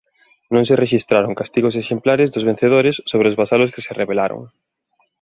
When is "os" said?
3.31-3.37